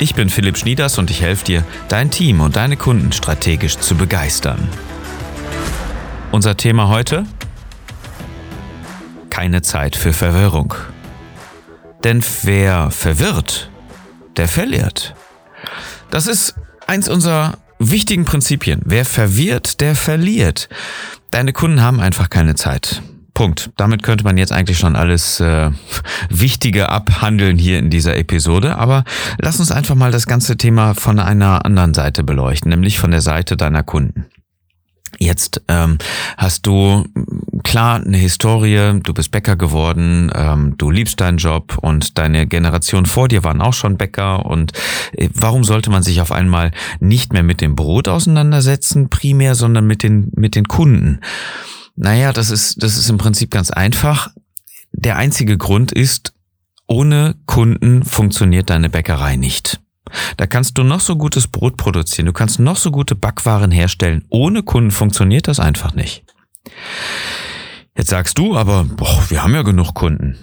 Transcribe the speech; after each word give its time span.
Ich 0.00 0.14
bin 0.14 0.30
Philipp 0.30 0.56
Schnieders 0.56 0.96
und 0.98 1.10
ich 1.10 1.22
helfe 1.22 1.44
dir, 1.44 1.64
dein 1.88 2.12
Team 2.12 2.40
und 2.40 2.54
deine 2.54 2.76
Kunden 2.76 3.10
strategisch 3.10 3.78
zu 3.78 3.96
begeistern. 3.96 4.68
Unser 6.30 6.56
Thema 6.56 6.88
heute? 6.88 7.26
Keine 9.28 9.60
Zeit 9.62 9.96
für 9.96 10.12
Verwirrung. 10.12 10.74
Denn 12.04 12.22
wer 12.42 12.92
verwirrt, 12.92 13.70
der 14.36 14.46
verliert. 14.46 15.14
Das 16.10 16.28
ist 16.28 16.54
eins 16.86 17.08
unserer 17.08 17.58
wichtigen 17.80 18.24
Prinzipien. 18.24 18.80
Wer 18.84 19.04
verwirrt, 19.04 19.80
der 19.80 19.96
verliert. 19.96 20.68
Deine 21.32 21.52
Kunden 21.52 21.82
haben 21.82 21.98
einfach 21.98 22.30
keine 22.30 22.54
Zeit. 22.54 23.02
Punkt. 23.38 23.70
Damit 23.76 24.02
könnte 24.02 24.24
man 24.24 24.36
jetzt 24.36 24.50
eigentlich 24.50 24.80
schon 24.80 24.96
alles 24.96 25.38
äh, 25.38 25.70
Wichtige 26.28 26.88
abhandeln 26.88 27.56
hier 27.56 27.78
in 27.78 27.88
dieser 27.88 28.16
Episode. 28.16 28.76
Aber 28.76 29.04
lass 29.40 29.60
uns 29.60 29.70
einfach 29.70 29.94
mal 29.94 30.10
das 30.10 30.26
ganze 30.26 30.56
Thema 30.56 30.94
von 30.94 31.20
einer 31.20 31.64
anderen 31.64 31.94
Seite 31.94 32.24
beleuchten, 32.24 32.68
nämlich 32.68 32.98
von 32.98 33.12
der 33.12 33.20
Seite 33.20 33.56
deiner 33.56 33.84
Kunden. 33.84 34.26
Jetzt 35.20 35.62
ähm, 35.68 35.98
hast 36.36 36.66
du 36.66 37.04
klar 37.62 38.02
eine 38.04 38.16
Historie, 38.16 38.98
du 39.00 39.14
bist 39.14 39.30
Bäcker 39.30 39.54
geworden, 39.54 40.32
ähm, 40.34 40.74
du 40.76 40.90
liebst 40.90 41.20
deinen 41.20 41.38
Job 41.38 41.78
und 41.80 42.18
deine 42.18 42.44
Generation 42.48 43.06
vor 43.06 43.28
dir 43.28 43.44
waren 43.44 43.60
auch 43.60 43.72
schon 43.72 43.98
Bäcker 43.98 44.46
und 44.46 44.72
äh, 45.12 45.28
warum 45.32 45.62
sollte 45.62 45.90
man 45.90 46.02
sich 46.02 46.20
auf 46.20 46.32
einmal 46.32 46.72
nicht 46.98 47.32
mehr 47.32 47.44
mit 47.44 47.60
dem 47.60 47.76
Brot 47.76 48.08
auseinandersetzen 48.08 49.10
primär, 49.10 49.54
sondern 49.54 49.86
mit 49.86 50.02
den, 50.02 50.32
mit 50.34 50.56
den 50.56 50.66
Kunden? 50.66 51.20
Naja, 52.00 52.32
das 52.32 52.50
ist, 52.50 52.80
das 52.80 52.96
ist 52.96 53.10
im 53.10 53.18
Prinzip 53.18 53.50
ganz 53.50 53.72
einfach. 53.72 54.30
Der 54.92 55.16
einzige 55.16 55.58
Grund 55.58 55.90
ist, 55.90 56.32
ohne 56.86 57.34
Kunden 57.44 58.04
funktioniert 58.04 58.70
deine 58.70 58.88
Bäckerei 58.88 59.34
nicht. 59.34 59.80
Da 60.36 60.46
kannst 60.46 60.78
du 60.78 60.84
noch 60.84 61.00
so 61.00 61.16
gutes 61.16 61.48
Brot 61.48 61.76
produzieren, 61.76 62.26
du 62.26 62.32
kannst 62.32 62.60
noch 62.60 62.76
so 62.76 62.92
gute 62.92 63.16
Backwaren 63.16 63.72
herstellen. 63.72 64.24
Ohne 64.30 64.62
Kunden 64.62 64.92
funktioniert 64.92 65.48
das 65.48 65.58
einfach 65.58 65.92
nicht. 65.94 66.24
Jetzt 67.96 68.10
sagst 68.10 68.38
du 68.38 68.56
aber, 68.56 68.84
boah, 68.84 69.24
wir 69.28 69.42
haben 69.42 69.54
ja 69.54 69.62
genug 69.62 69.92
Kunden. 69.94 70.36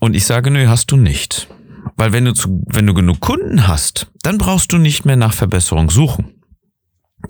Und 0.00 0.16
ich 0.16 0.24
sage, 0.24 0.50
nö, 0.50 0.68
hast 0.68 0.90
du 0.90 0.96
nicht. 0.96 1.48
Weil 1.96 2.12
wenn 2.12 2.24
du, 2.24 2.32
zu, 2.32 2.64
wenn 2.66 2.86
du 2.86 2.94
genug 2.94 3.20
Kunden 3.20 3.68
hast, 3.68 4.10
dann 4.22 4.38
brauchst 4.38 4.72
du 4.72 4.78
nicht 4.78 5.04
mehr 5.04 5.16
nach 5.16 5.34
Verbesserung 5.34 5.90
suchen. 5.90 6.37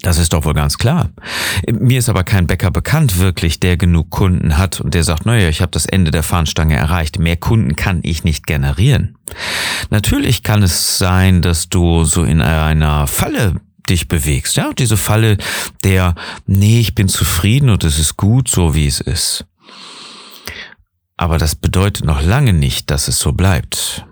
Das 0.01 0.19
ist 0.19 0.33
doch 0.33 0.45
wohl 0.45 0.55
ganz 0.55 0.77
klar. 0.77 1.11
Mir 1.71 1.99
ist 1.99 2.09
aber 2.09 2.23
kein 2.23 2.47
Bäcker 2.47 2.71
bekannt, 2.71 3.19
wirklich, 3.19 3.59
der 3.59 3.77
genug 3.77 4.11
Kunden 4.11 4.59
hat 4.59 4.81
und 4.81 4.95
der 4.95 5.03
sagt, 5.03 5.25
naja, 5.25 5.49
ich 5.49 5.63
habe 5.63 5.71
das 5.71 5.87
Ende 5.87 6.11
der 6.11 6.23
Fahnenstange 6.23 6.77
erreicht. 6.77 7.19
Mehr 7.19 7.37
Kunden 7.37 7.75
kann 7.75 8.01
ich 8.03 8.23
nicht 8.23 8.47
generieren. 8.47 9.17
Natürlich 9.91 10.43
kann 10.43 10.63
es 10.63 10.99
sein, 10.99 11.41
dass 11.43 11.69
du 11.69 12.05
so 12.05 12.23
in 12.23 12.43
einer 12.43 13.07
Falle 13.07 13.55
dich 13.89 14.09
bewegst. 14.09 14.57
Ja, 14.57 14.73
diese 14.73 14.99
Falle 14.99 15.39
der, 15.83 16.15
nee, 16.47 16.81
ich 16.81 16.95
bin 16.95 17.09
zufrieden 17.09 17.71
und 17.71 17.83
es 17.85 17.99
ist 17.99 18.17
gut 18.17 18.49
so, 18.49 18.75
wie 18.75 18.87
es 18.87 19.01
ist. 19.01 19.47
Aber 21.17 21.39
das 21.39 21.57
bedeutet 21.57 22.05
noch 22.05 22.23
lange 22.23 22.53
nicht, 22.53 22.91
dass 22.91 23.09
es 23.09 23.19
so 23.19 23.33
bleibt. 23.33 24.05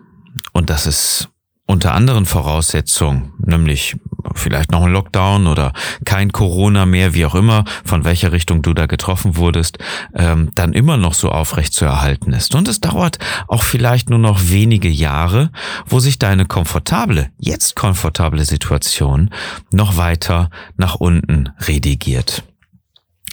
Und 0.52 0.70
dass 0.70 0.86
es 0.86 1.28
unter 1.66 1.94
anderen 1.94 2.26
Voraussetzungen, 2.26 3.32
nämlich 3.38 3.96
vielleicht 4.34 4.70
noch 4.70 4.82
ein 4.82 4.92
Lockdown 4.92 5.46
oder 5.46 5.72
kein 6.04 6.32
Corona 6.32 6.86
mehr, 6.86 7.14
wie 7.14 7.26
auch 7.26 7.34
immer, 7.34 7.64
von 7.84 8.04
welcher 8.04 8.32
Richtung 8.32 8.62
du 8.62 8.74
da 8.74 8.86
getroffen 8.86 9.36
wurdest, 9.36 9.78
ähm, 10.14 10.50
dann 10.54 10.72
immer 10.72 10.96
noch 10.96 11.14
so 11.14 11.30
aufrecht 11.30 11.72
zu 11.72 11.84
erhalten 11.84 12.32
ist. 12.32 12.54
Und 12.54 12.68
es 12.68 12.80
dauert 12.80 13.18
auch 13.48 13.62
vielleicht 13.62 14.10
nur 14.10 14.18
noch 14.18 14.40
wenige 14.48 14.88
Jahre, 14.88 15.50
wo 15.86 16.00
sich 16.00 16.18
deine 16.18 16.46
komfortable, 16.46 17.30
jetzt 17.38 17.76
komfortable 17.76 18.44
Situation 18.44 19.30
noch 19.72 19.96
weiter 19.96 20.50
nach 20.76 20.96
unten 20.96 21.50
redigiert. 21.66 22.42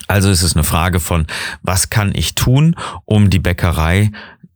Also 0.08 0.30
ist 0.30 0.44
es 0.44 0.56
eine 0.56 0.64
Frage 0.64 1.00
von, 1.00 1.26
was 1.62 1.90
kann 1.90 2.12
ich 2.14 2.36
tun, 2.36 2.76
um 3.06 3.30
die 3.30 3.40
Bäckerei 3.40 4.12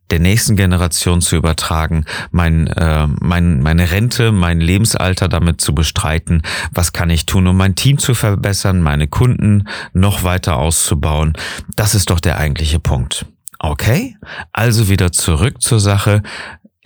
der 0.09 0.19
nächsten 0.19 0.55
Generation 0.55 1.21
zu 1.21 1.35
übertragen, 1.35 2.05
mein, 2.31 2.67
äh, 2.67 3.07
mein, 3.19 3.61
meine 3.61 3.91
Rente, 3.91 4.31
mein 4.31 4.59
Lebensalter 4.59 5.27
damit 5.27 5.61
zu 5.61 5.75
bestreiten. 5.75 6.41
Was 6.71 6.93
kann 6.93 7.09
ich 7.09 7.25
tun, 7.25 7.47
um 7.47 7.57
mein 7.57 7.75
Team 7.75 7.97
zu 7.97 8.13
verbessern, 8.13 8.81
meine 8.81 9.07
Kunden 9.07 9.67
noch 9.93 10.23
weiter 10.23 10.57
auszubauen? 10.57 11.33
Das 11.75 11.95
ist 11.95 12.09
doch 12.09 12.19
der 12.19 12.37
eigentliche 12.37 12.79
Punkt. 12.79 13.25
Okay, 13.59 14.15
also 14.53 14.87
wieder 14.87 15.11
zurück 15.11 15.61
zur 15.61 15.79
Sache. 15.79 16.21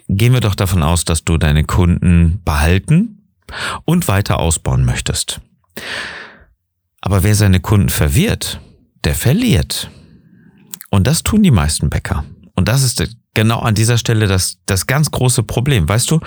Gehen 0.07 0.33
wir 0.33 0.39
doch 0.39 0.55
davon 0.55 0.83
aus, 0.83 1.05
dass 1.05 1.23
du 1.23 1.37
deine 1.37 1.63
Kunden 1.63 2.41
behalten 2.43 3.21
und 3.85 4.07
weiter 4.07 4.39
ausbauen 4.39 4.85
möchtest. 4.85 5.41
Aber 7.01 7.23
wer 7.23 7.35
seine 7.35 7.59
Kunden 7.59 7.89
verwirrt, 7.89 8.61
der 9.03 9.15
verliert. 9.15 9.89
Und 10.89 11.07
das 11.07 11.23
tun 11.23 11.43
die 11.43 11.51
meisten 11.51 11.89
Bäcker. 11.89 12.23
Und 12.61 12.67
das 12.67 12.83
ist 12.83 13.03
genau 13.33 13.61
an 13.61 13.73
dieser 13.73 13.97
Stelle 13.97 14.27
das, 14.27 14.59
das 14.67 14.85
ganz 14.85 15.09
große 15.09 15.41
Problem. 15.41 15.89
Weißt 15.89 16.11
du, 16.11 16.19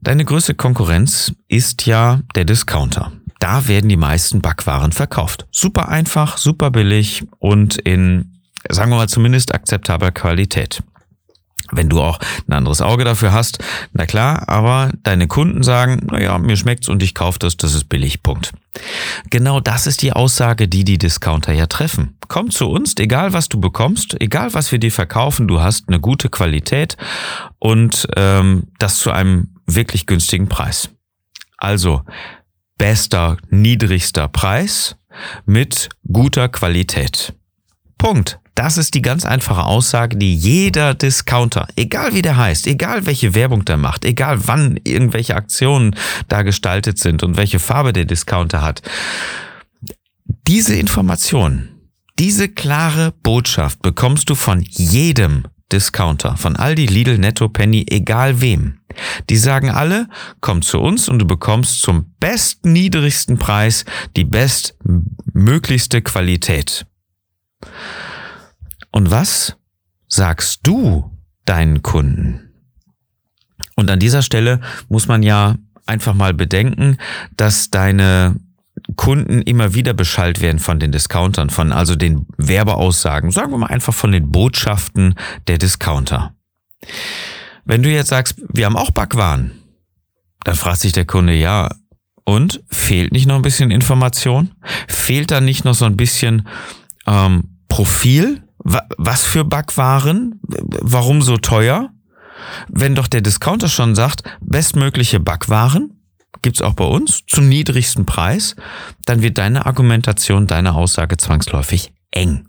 deine 0.00 0.24
größte 0.24 0.54
Konkurrenz 0.54 1.32
ist 1.48 1.84
ja 1.84 2.20
der 2.36 2.44
Discounter. 2.44 3.10
Da 3.40 3.66
werden 3.66 3.88
die 3.88 3.96
meisten 3.96 4.40
Backwaren 4.40 4.92
verkauft. 4.92 5.48
Super 5.50 5.88
einfach, 5.88 6.38
super 6.38 6.70
billig 6.70 7.24
und 7.40 7.76
in, 7.76 8.40
sagen 8.68 8.92
wir 8.92 8.98
mal, 8.98 9.08
zumindest 9.08 9.52
akzeptabler 9.52 10.12
Qualität. 10.12 10.84
Wenn 11.70 11.88
du 11.88 12.00
auch 12.00 12.18
ein 12.48 12.52
anderes 12.52 12.80
Auge 12.80 13.04
dafür 13.04 13.32
hast, 13.32 13.58
na 13.92 14.06
klar, 14.06 14.48
aber 14.48 14.92
deine 15.02 15.28
Kunden 15.28 15.62
sagen, 15.62 16.06
naja, 16.10 16.38
mir 16.38 16.56
schmeckt's 16.56 16.88
und 16.88 17.02
ich 17.02 17.14
kaufe 17.14 17.38
das, 17.38 17.56
das 17.56 17.74
ist 17.74 17.88
billig, 17.88 18.22
Punkt. 18.22 18.52
Genau 19.30 19.60
das 19.60 19.86
ist 19.86 20.02
die 20.02 20.12
Aussage, 20.12 20.68
die 20.68 20.84
die 20.84 20.98
Discounter 20.98 21.52
ja 21.52 21.66
treffen. 21.66 22.16
Komm 22.28 22.50
zu 22.50 22.68
uns, 22.68 22.94
egal 22.98 23.32
was 23.32 23.48
du 23.48 23.60
bekommst, 23.60 24.20
egal 24.20 24.54
was 24.54 24.72
wir 24.72 24.78
dir 24.78 24.92
verkaufen, 24.92 25.48
du 25.48 25.60
hast 25.60 25.88
eine 25.88 26.00
gute 26.00 26.28
Qualität 26.28 26.96
und 27.58 28.08
ähm, 28.16 28.68
das 28.78 28.98
zu 28.98 29.10
einem 29.10 29.54
wirklich 29.66 30.06
günstigen 30.06 30.48
Preis. 30.48 30.90
Also 31.58 32.02
bester, 32.78 33.36
niedrigster 33.50 34.28
Preis 34.28 34.96
mit 35.46 35.88
guter 36.10 36.48
Qualität. 36.48 37.34
Punkt. 37.98 38.40
Das 38.54 38.76
ist 38.76 38.94
die 38.94 39.02
ganz 39.02 39.24
einfache 39.24 39.64
Aussage, 39.64 40.16
die 40.16 40.34
jeder 40.34 40.94
Discounter, 40.94 41.68
egal 41.76 42.14
wie 42.14 42.22
der 42.22 42.36
heißt, 42.36 42.66
egal 42.66 43.06
welche 43.06 43.34
Werbung 43.34 43.64
der 43.64 43.78
macht, 43.78 44.04
egal 44.04 44.46
wann 44.46 44.78
irgendwelche 44.84 45.36
Aktionen 45.36 45.96
da 46.28 46.42
gestaltet 46.42 46.98
sind 46.98 47.22
und 47.22 47.36
welche 47.36 47.58
Farbe 47.58 47.92
der 47.92 48.04
Discounter 48.04 48.60
hat, 48.60 48.82
diese 50.46 50.74
Information, 50.74 51.68
diese 52.18 52.48
klare 52.48 53.12
Botschaft 53.22 53.80
bekommst 53.80 54.28
du 54.28 54.34
von 54.34 54.60
jedem 54.60 55.44
Discounter, 55.72 56.36
von 56.36 56.56
Aldi, 56.56 56.86
Lidl, 56.86 57.16
Netto, 57.16 57.48
Penny, 57.48 57.86
egal 57.88 58.42
wem. 58.42 58.80
Die 59.30 59.38
sagen 59.38 59.70
alle, 59.70 60.08
komm 60.40 60.60
zu 60.60 60.78
uns 60.78 61.08
und 61.08 61.18
du 61.18 61.26
bekommst 61.26 61.80
zum 61.80 62.14
besten 62.20 62.72
niedrigsten 62.72 63.38
Preis 63.38 63.86
die 64.14 64.24
bestmöglichste 64.24 66.02
Qualität. 66.02 66.84
Und 68.92 69.10
was 69.10 69.56
sagst 70.06 70.60
du 70.62 71.10
deinen 71.44 71.82
Kunden? 71.82 72.50
Und 73.74 73.90
an 73.90 73.98
dieser 73.98 74.22
Stelle 74.22 74.60
muss 74.88 75.08
man 75.08 75.22
ja 75.22 75.56
einfach 75.86 76.14
mal 76.14 76.34
bedenken, 76.34 76.98
dass 77.36 77.70
deine 77.70 78.36
Kunden 78.96 79.42
immer 79.42 79.74
wieder 79.74 79.94
beschallt 79.94 80.40
werden 80.40 80.58
von 80.58 80.78
den 80.78 80.92
Discountern, 80.92 81.50
von 81.50 81.72
also 81.72 81.96
den 81.96 82.26
Werbeaussagen, 82.36 83.30
sagen 83.30 83.50
wir 83.50 83.58
mal 83.58 83.66
einfach 83.66 83.94
von 83.94 84.12
den 84.12 84.30
Botschaften 84.30 85.14
der 85.46 85.58
Discounter. 85.58 86.34
Wenn 87.64 87.82
du 87.82 87.90
jetzt 87.90 88.08
sagst, 88.08 88.40
wir 88.52 88.66
haben 88.66 88.76
auch 88.76 88.90
Backwaren, 88.90 89.52
dann 90.44 90.56
fragt 90.56 90.80
sich 90.80 90.92
der 90.92 91.06
Kunde, 91.06 91.34
ja, 91.34 91.70
und 92.24 92.62
fehlt 92.70 93.12
nicht 93.12 93.26
noch 93.26 93.36
ein 93.36 93.42
bisschen 93.42 93.70
Information? 93.70 94.52
Fehlt 94.88 95.30
da 95.30 95.40
nicht 95.40 95.64
noch 95.64 95.74
so 95.74 95.84
ein 95.84 95.96
bisschen 95.96 96.48
ähm, 97.06 97.58
Profil? 97.68 98.42
Was 98.64 99.24
für 99.24 99.44
Backwaren? 99.44 100.40
Warum 100.42 101.22
so 101.22 101.36
teuer? 101.36 101.90
Wenn 102.68 102.94
doch 102.94 103.08
der 103.08 103.20
Discounter 103.20 103.68
schon 103.68 103.94
sagt, 103.94 104.22
bestmögliche 104.40 105.20
Backwaren, 105.20 106.02
gibt's 106.42 106.62
auch 106.62 106.74
bei 106.74 106.84
uns 106.84 107.22
zum 107.26 107.48
niedrigsten 107.48 108.06
Preis, 108.06 108.56
dann 109.04 109.22
wird 109.22 109.38
deine 109.38 109.66
Argumentation, 109.66 110.46
deine 110.46 110.74
Aussage 110.74 111.16
zwangsläufig 111.16 111.92
eng. 112.10 112.48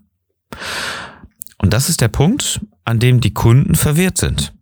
Und 1.58 1.72
das 1.72 1.88
ist 1.88 2.00
der 2.00 2.08
Punkt, 2.08 2.60
an 2.84 2.98
dem 2.98 3.20
die 3.20 3.32
Kunden 3.32 3.74
verwirrt 3.74 4.18
sind. 4.18 4.52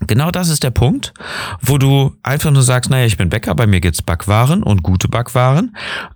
Genau 0.00 0.30
das 0.30 0.50
ist 0.50 0.62
der 0.62 0.70
Punkt, 0.70 1.14
wo 1.62 1.78
du 1.78 2.14
einfach 2.22 2.50
nur 2.50 2.62
sagst, 2.62 2.90
naja, 2.90 3.06
ich 3.06 3.16
bin 3.16 3.30
Bäcker, 3.30 3.54
bei 3.54 3.66
mir 3.66 3.80
gibt's 3.80 4.02
Backwaren 4.02 4.62
und 4.62 4.82
gute 4.82 5.08
Backwaren. 5.08 5.74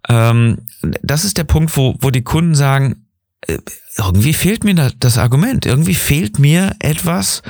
Ähm, 0.08 0.58
das 1.02 1.24
ist 1.24 1.38
der 1.38 1.44
Punkt, 1.44 1.74
wo, 1.76 1.94
wo 2.00 2.10
die 2.10 2.22
Kunden 2.22 2.54
sagen, 2.54 3.06
irgendwie 3.46 4.34
fehlt 4.34 4.64
mir 4.64 4.74
das 4.74 5.18
Argument, 5.18 5.66
irgendwie 5.66 5.94
fehlt 5.94 6.38
mir 6.38 6.74
etwas, 6.78 7.42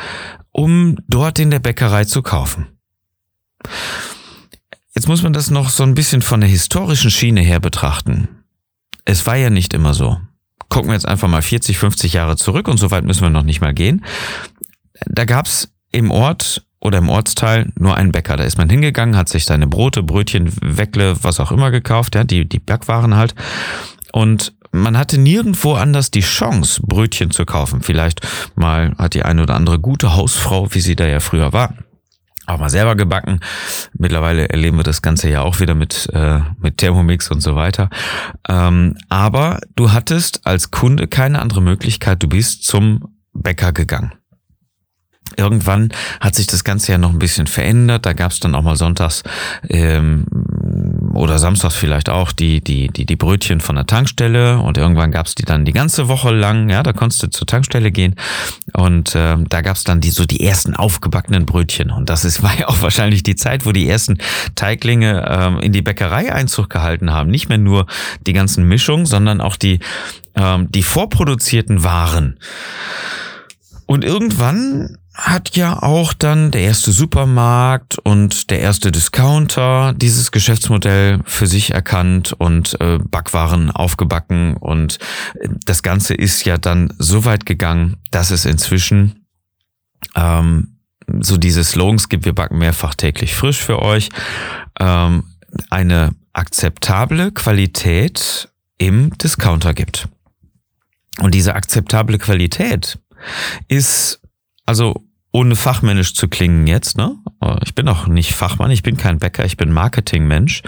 um 0.52 0.96
dort 1.08 1.38
in 1.38 1.50
der 1.50 1.58
Bäckerei 1.58 2.04
zu 2.04 2.22
kaufen. 2.22 2.66
Jetzt 4.94 5.08
muss 5.08 5.22
man 5.22 5.32
das 5.32 5.50
noch 5.50 5.70
so 5.70 5.82
ein 5.82 5.94
bisschen 5.94 6.22
von 6.22 6.40
der 6.40 6.50
historischen 6.50 7.10
Schiene 7.10 7.40
her 7.40 7.60
betrachten. 7.60 8.28
Es 9.04 9.26
war 9.26 9.37
ja 9.37 9.50
nicht 9.50 9.72
immer 9.72 9.94
so. 9.94 10.20
Gucken 10.69 10.90
wir 10.90 10.94
jetzt 10.94 11.08
einfach 11.08 11.28
mal 11.28 11.42
40, 11.42 11.78
50 11.78 12.12
Jahre 12.12 12.37
zurück 12.37 12.69
und 12.69 12.76
so 12.76 12.90
weit 12.90 13.04
müssen 13.04 13.22
wir 13.22 13.31
noch 13.31 13.42
nicht 13.42 13.60
mal 13.60 13.75
gehen. 13.75 14.04
Da 15.06 15.25
gab's 15.25 15.72
im 15.92 16.10
Ort 16.10 16.64
oder 16.81 16.98
im 16.98 17.08
Ortsteil 17.08 17.72
nur 17.78 17.96
einen 17.96 18.12
Bäcker. 18.12 18.37
Da 18.37 18.44
ist 18.44 18.58
man 18.58 18.70
hingegangen, 18.70 19.16
hat 19.16 19.28
sich 19.28 19.44
seine 19.44 19.66
Brote, 19.66 20.02
Brötchen, 20.02 20.52
Weckle, 20.60 21.22
was 21.22 21.40
auch 21.40 21.52
immer 21.52 21.70
gekauft, 21.70 22.14
ja, 22.14 22.25
die, 22.25 22.48
die 22.48 22.58
Backwaren 22.58 23.16
halt. 23.16 23.34
Und 24.12 24.54
man 24.72 24.96
hatte 24.96 25.19
nirgendwo 25.19 25.75
anders 25.75 26.11
die 26.11 26.20
Chance, 26.20 26.81
Brötchen 26.84 27.31
zu 27.31 27.44
kaufen. 27.44 27.82
Vielleicht 27.82 28.20
mal 28.55 28.94
hat 28.99 29.14
die 29.14 29.25
eine 29.25 29.43
oder 29.43 29.55
andere 29.55 29.78
gute 29.78 30.14
Hausfrau, 30.14 30.72
wie 30.72 30.81
sie 30.81 30.96
da 30.96 31.06
ja 31.06 31.20
früher 31.20 31.52
war, 31.52 31.75
auch 32.46 32.58
mal 32.58 32.70
selber 32.70 32.96
gebacken. 32.96 33.40
Mittlerweile 33.93 34.49
erleben 34.49 34.76
wir 34.76 34.84
das 34.84 35.02
Ganze 35.02 35.31
ja 35.31 35.43
auch 35.43 35.61
wieder 35.61 35.75
mit, 35.75 36.08
äh, 36.12 36.40
mit 36.61 36.78
Thermomix 36.78 37.31
und 37.31 37.40
so 37.40 37.55
weiter. 37.55 37.90
Ähm, 38.49 38.96
aber 39.08 39.61
du 39.76 39.93
hattest 39.93 40.46
als 40.46 40.70
Kunde 40.70 41.06
keine 41.08 41.40
andere 41.40 41.62
Möglichkeit. 41.62 42.23
Du 42.23 42.28
bist 42.28 42.64
zum 42.64 43.14
Bäcker 43.32 43.73
gegangen. 43.73 44.12
Irgendwann 45.37 45.90
hat 46.20 46.34
sich 46.34 46.49
das 46.49 46.64
Ganze 46.64 46.93
ja 46.93 46.99
noch 46.99 47.11
ein 47.11 47.19
bisschen 47.19 47.46
verändert. 47.46 48.05
Da 48.05 48.14
gab 48.14 48.32
es 48.32 48.40
dann 48.40 48.55
auch 48.55 48.62
mal 48.62 48.76
sonntags 48.76 49.23
ähm, 49.69 50.26
oder 51.12 51.39
samstags 51.39 51.75
vielleicht 51.75 52.09
auch 52.09 52.33
die, 52.33 52.61
die, 52.61 52.89
die, 52.89 53.05
die 53.05 53.17
Brötchen 53.17 53.61
von 53.61 53.77
der 53.77 53.87
Tankstelle 53.87 54.59
und 54.59 54.79
irgendwann 54.79 55.11
gab 55.11 55.27
es 55.27 55.35
die 55.35 55.45
dann 55.45 55.65
die 55.65 55.73
ganze 55.73 56.09
Woche 56.09 56.31
lang. 56.31 56.69
Ja, 56.69 56.83
da 56.83 56.93
konntest 56.93 57.23
du 57.23 57.31
zur 57.31 57.47
Tankstelle 57.47 57.91
gehen 57.91 58.15
und 58.73 59.15
äh, 59.15 59.37
da 59.49 59.61
gab 59.62 59.77
es 59.77 59.85
dann 59.85 60.01
die 60.01 60.11
so 60.11 60.27
die 60.27 60.45
ersten 60.45 60.75
aufgebackenen 60.75 61.47
Brötchen. 61.47 61.91
Und 61.91 62.09
das 62.09 62.25
ist, 62.25 62.43
war 62.45 62.57
ja 62.59 62.69
auch 62.69 62.83
wahrscheinlich 62.83 63.23
die 63.23 63.37
Zeit, 63.37 63.67
wo 63.67 63.73
die 63.73 63.89
ersten 63.89 64.19
Teiglinge 64.55 65.27
ähm, 65.29 65.61
in 65.61 65.73
die 65.73 65.83
Bäckerei 65.83 66.33
Einzug 66.33 66.71
gehalten 66.71 67.12
haben. 67.12 67.31
Nicht 67.31 67.49
mehr 67.49 67.59
nur 67.59 67.87
die 68.27 68.33
ganzen 68.33 68.65
Mischungen, 68.65 69.07
sondern 69.07 69.41
auch 69.41 69.57
die, 69.57 69.81
ähm, 70.37 70.71
die 70.71 70.83
vorproduzierten 70.83 71.83
Waren. 71.83 72.39
Und 73.90 74.04
irgendwann 74.04 74.98
hat 75.14 75.56
ja 75.56 75.82
auch 75.82 76.12
dann 76.12 76.52
der 76.52 76.60
erste 76.60 76.92
Supermarkt 76.92 77.98
und 77.98 78.50
der 78.50 78.60
erste 78.60 78.92
Discounter 78.92 79.94
dieses 79.94 80.31
Geschäftsmodell 80.31 81.19
für 81.25 81.48
sich 81.48 81.72
erkannt 81.72 82.32
und 82.38 82.81
äh, 82.81 83.00
Backwaren 83.00 83.72
aufgebacken 83.72 84.56
und 84.56 85.00
äh, 85.40 85.48
das 85.66 85.82
Ganze 85.82 86.14
ist 86.14 86.44
ja 86.44 86.56
dann 86.56 86.94
so 86.98 87.25
weit 87.25 87.46
gegangen, 87.46 87.96
dass 88.12 88.31
es 88.31 88.44
inzwischen 88.44 89.26
ähm, 90.14 90.78
so 91.19 91.37
diese 91.37 91.64
Slogans 91.64 92.08
gibt, 92.08 92.25
wir 92.25 92.32
backen 92.32 92.58
mehrfach 92.58 92.94
täglich 92.94 93.34
frisch 93.34 93.58
für 93.58 93.82
euch, 93.82 94.08
ähm, 94.78 95.25
eine 95.69 96.14
akzeptable 96.32 97.32
Qualität 97.32 98.50
im 98.78 99.19
Discounter 99.19 99.75
gibt. 99.75 100.06
Und 101.19 101.34
diese 101.34 101.56
akzeptable 101.56 102.19
Qualität 102.19 103.00
ist 103.69 104.20
also 104.67 105.05
ohne 105.32 105.55
fachmännisch 105.55 106.14
zu 106.14 106.28
klingen 106.28 106.67
jetzt, 106.67 106.96
ne? 106.96 107.17
Ich 107.64 107.75
bin 107.75 107.88
auch 107.88 108.06
nicht 108.06 108.34
Fachmann, 108.34 108.70
ich 108.70 108.82
bin 108.82 108.96
kein 108.96 109.19
Bäcker, 109.19 109.44
ich 109.44 109.56
bin 109.56 109.72
Marketingmensch. 109.72 110.62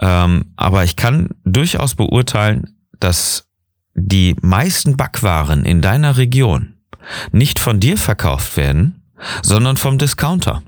Ähm, 0.00 0.52
aber 0.56 0.84
ich 0.84 0.96
kann 0.96 1.30
durchaus 1.44 1.94
beurteilen, 1.96 2.76
dass 3.00 3.48
die 3.94 4.36
meisten 4.40 4.96
Backwaren 4.96 5.64
in 5.64 5.82
deiner 5.82 6.16
Region 6.16 6.74
nicht 7.32 7.58
von 7.58 7.80
dir 7.80 7.96
verkauft 7.96 8.56
werden, 8.56 9.02
sondern 9.42 9.76
vom 9.76 9.98
Discounter. 9.98 10.62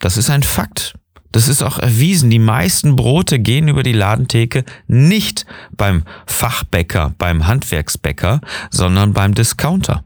Das 0.00 0.16
ist 0.16 0.30
ein 0.30 0.42
Fakt. 0.42 0.94
Das 1.30 1.48
ist 1.48 1.62
auch 1.62 1.78
erwiesen. 1.78 2.30
Die 2.30 2.38
meisten 2.38 2.96
Brote 2.96 3.38
gehen 3.38 3.68
über 3.68 3.82
die 3.82 3.92
Ladentheke 3.92 4.64
nicht 4.86 5.46
beim 5.72 6.04
Fachbäcker, 6.26 7.14
beim 7.18 7.46
Handwerksbäcker, 7.46 8.40
sondern 8.70 9.12
beim 9.12 9.34
Discounter. 9.34 10.04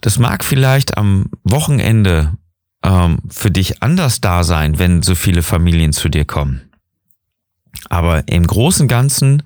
Das 0.00 0.18
mag 0.18 0.44
vielleicht 0.44 0.96
am 0.96 1.26
Wochenende 1.44 2.34
ähm, 2.82 3.18
für 3.28 3.50
dich 3.50 3.82
anders 3.82 4.20
da 4.20 4.44
sein, 4.44 4.78
wenn 4.78 5.02
so 5.02 5.14
viele 5.14 5.42
Familien 5.42 5.92
zu 5.92 6.08
dir 6.08 6.24
kommen. 6.24 6.70
Aber 7.88 8.26
im 8.28 8.46
Großen 8.46 8.82
und 8.82 8.88
Ganzen 8.88 9.42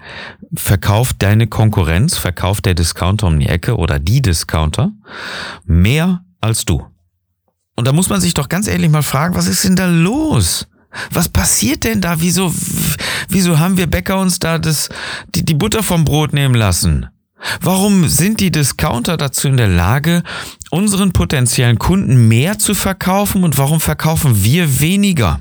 verkauft 0.55 1.17
deine 1.21 1.47
Konkurrenz, 1.47 2.19
verkauft 2.19 2.67
der 2.67 2.75
Discounter 2.75 3.27
um 3.27 3.39
die 3.39 3.49
Ecke 3.49 3.77
oder 3.77 3.99
die 3.99 4.23
Discounter 4.23 4.93
mehr 5.65 6.25
als 6.41 6.65
du. 6.65 6.87
Und 7.75 7.87
da 7.87 7.93
muss 7.93 8.09
man 8.09 8.21
sich 8.21 8.35
doch 8.35 8.49
ganz 8.49 8.69
ehrlich 8.69 8.91
mal 8.91 9.03
fragen, 9.03 9.35
was 9.35 9.47
ist 9.47 9.65
denn 9.65 9.77
da 9.77 9.87
los? 9.87 10.69
Was 11.11 11.29
passiert 11.29 11.85
denn 11.85 12.03
da? 12.03 12.21
Wieso, 12.21 12.53
wieso 13.29 13.59
haben 13.59 13.79
wir 13.79 13.87
Bäcker 13.87 14.19
uns 14.19 14.39
da 14.39 14.59
das, 14.59 14.91
die, 15.35 15.45
die 15.45 15.55
Butter 15.55 15.83
vom 15.83 16.05
Brot 16.05 16.35
nehmen 16.35 16.55
lassen? 16.55 17.09
Warum 17.61 18.09
sind 18.09 18.41
die 18.41 18.51
Discounter 18.51 19.17
dazu 19.17 19.49
in 19.49 19.57
der 19.57 19.69
Lage, 19.69 20.23
unseren 20.71 21.13
potenziellen 21.13 21.79
Kunden 21.79 22.29
mehr 22.29 22.59
zu 22.59 22.75
verkaufen 22.75 23.45
und 23.45 23.59
warum 23.59 23.81
verkaufen 23.81 24.45
wir 24.45 24.81
weniger? 24.81 25.41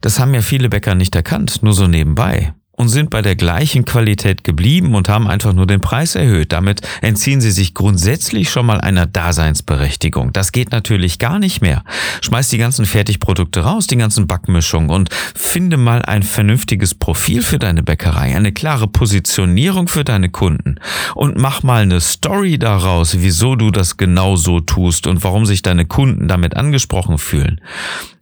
Das 0.00 0.18
haben 0.18 0.34
ja 0.34 0.42
viele 0.42 0.68
Bäcker 0.68 0.94
nicht 0.94 1.14
erkannt, 1.16 1.62
nur 1.62 1.72
so 1.72 1.88
nebenbei 1.88 2.54
und 2.78 2.88
sind 2.88 3.10
bei 3.10 3.22
der 3.22 3.34
gleichen 3.34 3.84
Qualität 3.84 4.44
geblieben 4.44 4.94
und 4.94 5.08
haben 5.08 5.26
einfach 5.26 5.52
nur 5.52 5.66
den 5.66 5.80
Preis 5.80 6.14
erhöht. 6.14 6.52
Damit 6.52 6.80
entziehen 7.02 7.40
sie 7.40 7.50
sich 7.50 7.74
grundsätzlich 7.74 8.50
schon 8.50 8.66
mal 8.66 8.80
einer 8.80 9.04
Daseinsberechtigung. 9.04 10.32
Das 10.32 10.52
geht 10.52 10.70
natürlich 10.70 11.18
gar 11.18 11.40
nicht 11.40 11.60
mehr. 11.60 11.82
Schmeiß 12.22 12.48
die 12.48 12.58
ganzen 12.58 12.86
Fertigprodukte 12.86 13.60
raus, 13.60 13.88
die 13.88 13.96
ganzen 13.96 14.28
Backmischungen 14.28 14.90
und 14.90 15.10
finde 15.34 15.76
mal 15.76 16.02
ein 16.02 16.22
vernünftiges 16.22 16.94
Profil 16.94 17.42
für 17.42 17.58
deine 17.58 17.82
Bäckerei, 17.82 18.36
eine 18.36 18.52
klare 18.52 18.86
Positionierung 18.86 19.88
für 19.88 20.04
deine 20.04 20.28
Kunden 20.28 20.76
und 21.16 21.36
mach 21.36 21.64
mal 21.64 21.82
eine 21.82 22.00
Story 22.00 22.60
daraus, 22.60 23.16
wieso 23.18 23.56
du 23.56 23.72
das 23.72 23.96
genau 23.96 24.36
so 24.36 24.60
tust 24.60 25.08
und 25.08 25.24
warum 25.24 25.46
sich 25.46 25.62
deine 25.62 25.84
Kunden 25.84 26.28
damit 26.28 26.56
angesprochen 26.56 27.18
fühlen. 27.18 27.60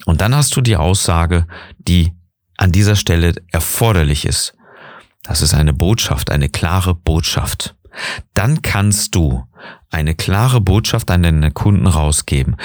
Und 0.06 0.22
dann 0.22 0.34
hast 0.34 0.56
du 0.56 0.62
die 0.62 0.76
Aussage, 0.76 1.46
die 1.76 2.12
an 2.56 2.72
dieser 2.72 2.96
Stelle 2.96 3.34
erforderlich 3.50 4.24
ist. 4.24 4.54
Das 5.22 5.42
ist 5.42 5.54
eine 5.54 5.72
Botschaft, 5.72 6.30
eine 6.30 6.48
klare 6.48 6.94
Botschaft. 6.94 7.74
Dann 8.34 8.62
kannst 8.62 9.14
du 9.14 9.44
eine 9.90 10.14
klare 10.14 10.60
Botschaft 10.60 11.10
an 11.10 11.22
deine 11.22 11.50
Kunden 11.50 11.86
rausgeben. 11.86 12.56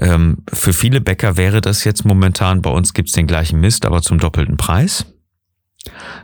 Ähm, 0.00 0.38
für 0.52 0.72
viele 0.72 1.00
Bäcker 1.00 1.36
wäre 1.36 1.60
das 1.60 1.84
jetzt 1.84 2.04
momentan, 2.04 2.62
bei 2.62 2.70
uns 2.70 2.94
gibt's 2.94 3.12
den 3.12 3.26
gleichen 3.26 3.60
Mist, 3.60 3.86
aber 3.86 4.02
zum 4.02 4.18
doppelten 4.18 4.56
Preis. 4.56 5.06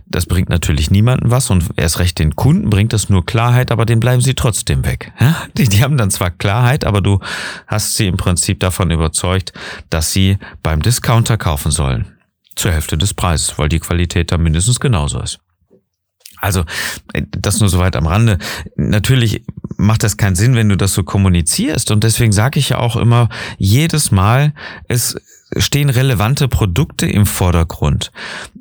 Das 0.07 0.27
bringt 0.27 0.49
natürlich 0.49 0.91
niemanden 0.91 1.31
was 1.31 1.49
und 1.49 1.65
erst 1.77 1.99
recht 1.99 2.19
den 2.19 2.37
Kunden 2.37 2.71
bringt 2.71 2.93
das 2.93 3.09
nur 3.09 3.25
Klarheit, 3.25 3.71
aber 3.71 3.87
den 3.87 4.01
bleiben 4.01 4.21
sie 4.21 4.35
trotzdem 4.35 4.85
weg. 4.85 5.13
Die, 5.57 5.69
die 5.69 5.83
haben 5.83 5.97
dann 5.97 6.11
zwar 6.11 6.31
Klarheit, 6.31 6.85
aber 6.85 7.01
du 7.01 7.21
hast 7.67 7.95
sie 7.95 8.09
im 8.09 8.17
Prinzip 8.17 8.61
davon 8.61 8.91
überzeugt, 8.91 9.53
dass 9.91 10.13
sie 10.13 10.39
beim 10.63 10.83
Discounter 10.83 11.37
kaufen 11.37 11.71
sollen 11.71 12.14
zur 12.57 12.73
Hälfte 12.73 12.99
des 12.99 13.15
Preises, 13.15 13.59
weil 13.59 13.69
die 13.69 13.81
Qualität 13.81 14.33
da 14.33 14.39
mindestens 14.39 14.81
genauso 14.81 15.21
ist. 15.21 15.41
Also, 16.41 16.65
das 17.31 17.61
nur 17.61 17.71
soweit 17.71 17.97
am 17.97 18.07
Rande. 18.07 18.39
Natürlich 18.77 19.45
macht 19.79 20.03
das 20.03 20.19
keinen 20.19 20.37
Sinn, 20.37 20.55
wenn 20.55 20.69
du 20.69 20.77
das 20.77 20.93
so 20.93 21.03
kommunizierst. 21.03 21.91
Und 21.91 22.05
deswegen 22.05 22.33
sage 22.33 22.59
ich 22.59 22.71
ja 22.71 22.79
auch 22.79 22.97
immer 22.97 23.31
jedes 23.57 24.11
Mal, 24.11 24.53
es 24.87 25.17
stehen 25.57 25.91
relevante 25.91 26.49
Produkte 26.49 27.07
im 27.07 27.27
Vordergrund. 27.27 28.13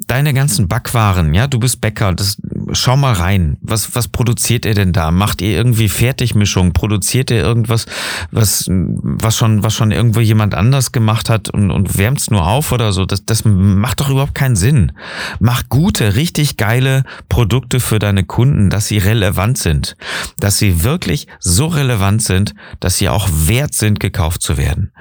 Deine 0.07 0.33
ganzen 0.33 0.67
Backwaren, 0.67 1.33
ja, 1.33 1.47
du 1.47 1.59
bist 1.59 1.81
Bäcker, 1.81 2.13
das, 2.13 2.37
schau 2.73 2.97
mal 2.97 3.13
rein. 3.13 3.57
Was, 3.61 3.95
was 3.95 4.07
produziert 4.07 4.65
ihr 4.65 4.73
denn 4.73 4.93
da? 4.93 5.11
Macht 5.11 5.41
ihr 5.41 5.51
irgendwie 5.55 5.89
Fertigmischung? 5.89 6.73
Produziert 6.73 7.31
ihr 7.31 7.41
irgendwas, 7.41 7.85
was, 8.31 8.65
was 8.69 9.37
schon, 9.37 9.63
was 9.63 9.73
schon 9.73 9.91
irgendwo 9.91 10.19
jemand 10.19 10.55
anders 10.55 10.91
gemacht 10.91 11.29
hat 11.29 11.49
und, 11.49 11.71
und 11.71 11.97
wärmt's 11.97 12.29
nur 12.29 12.45
auf 12.45 12.71
oder 12.71 12.91
so? 12.91 13.05
Das, 13.05 13.25
das 13.25 13.43
macht 13.45 13.99
doch 13.99 14.09
überhaupt 14.09 14.35
keinen 14.35 14.55
Sinn. 14.55 14.91
Mach 15.39 15.63
gute, 15.69 16.15
richtig 16.15 16.57
geile 16.57 17.03
Produkte 17.29 17.79
für 17.79 17.99
deine 17.99 18.23
Kunden, 18.23 18.69
dass 18.69 18.87
sie 18.87 18.97
relevant 18.97 19.57
sind. 19.57 19.95
Dass 20.39 20.57
sie 20.57 20.83
wirklich 20.83 21.27
so 21.39 21.67
relevant 21.67 22.21
sind, 22.21 22.53
dass 22.79 22.97
sie 22.97 23.09
auch 23.09 23.29
wert 23.31 23.73
sind, 23.73 23.99
gekauft 23.99 24.41
zu 24.41 24.57
werden. 24.57 24.91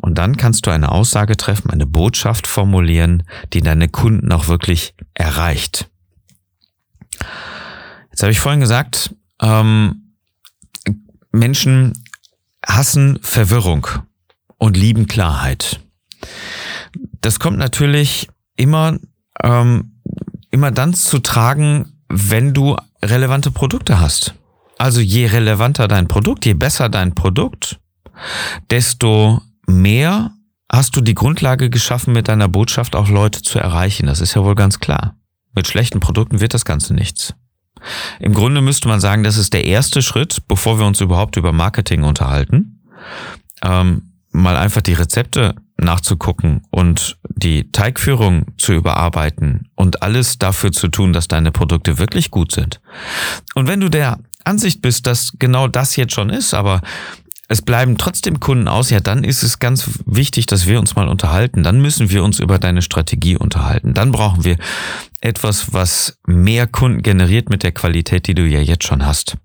Und 0.00 0.16
dann 0.16 0.36
kannst 0.36 0.66
du 0.66 0.70
eine 0.70 0.90
Aussage 0.90 1.36
treffen, 1.36 1.70
eine 1.70 1.86
Botschaft 1.86 2.46
formulieren, 2.46 3.22
die 3.52 3.60
deine 3.60 3.88
Kunden 3.88 4.32
auch 4.32 4.48
wirklich 4.48 4.94
erreicht. 5.14 5.90
Jetzt 8.10 8.22
habe 8.22 8.32
ich 8.32 8.40
vorhin 8.40 8.60
gesagt, 8.60 9.14
ähm, 9.40 10.14
Menschen 11.32 11.92
hassen 12.66 13.18
Verwirrung 13.22 13.86
und 14.58 14.76
lieben 14.76 15.06
Klarheit. 15.06 15.80
Das 17.20 17.38
kommt 17.38 17.58
natürlich 17.58 18.28
immer, 18.56 18.98
ähm, 19.42 20.00
immer 20.50 20.70
dann 20.70 20.94
zu 20.94 21.18
tragen, 21.20 21.92
wenn 22.08 22.54
du 22.54 22.76
relevante 23.02 23.50
Produkte 23.50 24.00
hast. 24.00 24.34
Also 24.78 25.00
je 25.00 25.26
relevanter 25.26 25.88
dein 25.88 26.08
Produkt, 26.08 26.46
je 26.46 26.54
besser 26.54 26.88
dein 26.88 27.14
Produkt, 27.14 27.78
desto 28.70 29.42
mehr 29.70 30.32
hast 30.70 30.94
du 30.96 31.00
die 31.00 31.14
Grundlage 31.14 31.70
geschaffen, 31.70 32.12
mit 32.12 32.28
deiner 32.28 32.48
Botschaft 32.48 32.94
auch 32.94 33.08
Leute 33.08 33.42
zu 33.42 33.58
erreichen. 33.58 34.06
Das 34.06 34.20
ist 34.20 34.34
ja 34.34 34.44
wohl 34.44 34.54
ganz 34.54 34.78
klar. 34.78 35.16
Mit 35.54 35.66
schlechten 35.66 36.00
Produkten 36.00 36.40
wird 36.40 36.54
das 36.54 36.64
Ganze 36.64 36.94
nichts. 36.94 37.34
Im 38.20 38.34
Grunde 38.34 38.60
müsste 38.60 38.88
man 38.88 39.00
sagen, 39.00 39.24
das 39.24 39.36
ist 39.36 39.52
der 39.52 39.64
erste 39.64 40.02
Schritt, 40.02 40.42
bevor 40.46 40.78
wir 40.78 40.86
uns 40.86 41.00
überhaupt 41.00 41.36
über 41.36 41.52
Marketing 41.52 42.04
unterhalten. 42.04 42.82
Ähm, 43.62 44.12
mal 44.32 44.56
einfach 44.56 44.82
die 44.82 44.92
Rezepte 44.92 45.54
nachzugucken 45.76 46.62
und 46.70 47.18
die 47.28 47.72
Teigführung 47.72 48.46
zu 48.58 48.72
überarbeiten 48.72 49.70
und 49.74 50.02
alles 50.02 50.38
dafür 50.38 50.72
zu 50.72 50.88
tun, 50.88 51.12
dass 51.12 51.26
deine 51.26 51.52
Produkte 51.52 51.98
wirklich 51.98 52.30
gut 52.30 52.52
sind. 52.52 52.80
Und 53.54 53.66
wenn 53.66 53.80
du 53.80 53.88
der 53.88 54.18
Ansicht 54.44 54.82
bist, 54.82 55.06
dass 55.06 55.32
genau 55.38 55.68
das 55.68 55.96
jetzt 55.96 56.14
schon 56.14 56.30
ist, 56.30 56.54
aber 56.54 56.82
es 57.50 57.62
bleiben 57.62 57.98
trotzdem 57.98 58.38
Kunden 58.38 58.68
aus, 58.68 58.90
ja, 58.90 59.00
dann 59.00 59.24
ist 59.24 59.42
es 59.42 59.58
ganz 59.58 59.98
wichtig, 60.06 60.46
dass 60.46 60.68
wir 60.68 60.78
uns 60.78 60.94
mal 60.94 61.08
unterhalten. 61.08 61.64
Dann 61.64 61.82
müssen 61.82 62.08
wir 62.08 62.22
uns 62.22 62.38
über 62.38 62.60
deine 62.60 62.80
Strategie 62.80 63.36
unterhalten. 63.36 63.92
Dann 63.92 64.12
brauchen 64.12 64.44
wir 64.44 64.56
etwas, 65.20 65.72
was 65.72 66.16
mehr 66.28 66.68
Kunden 66.68 67.02
generiert 67.02 67.50
mit 67.50 67.64
der 67.64 67.72
Qualität, 67.72 68.28
die 68.28 68.34
du 68.34 68.46
ja 68.46 68.60
jetzt 68.60 68.84
schon 68.84 69.04
hast. 69.04 69.36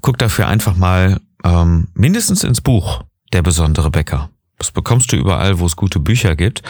Guck 0.00 0.16
dafür 0.18 0.46
einfach 0.46 0.76
mal 0.76 1.20
ähm, 1.42 1.88
mindestens 1.94 2.44
ins 2.44 2.60
Buch 2.60 3.02
Der 3.32 3.42
besondere 3.42 3.90
Bäcker. 3.90 4.30
Das 4.58 4.70
bekommst 4.70 5.10
du 5.10 5.16
überall, 5.16 5.58
wo 5.58 5.66
es 5.66 5.74
gute 5.74 5.98
Bücher 5.98 6.36
gibt. 6.36 6.62